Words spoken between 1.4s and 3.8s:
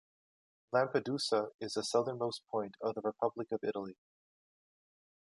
is the southernmost point of the Republic of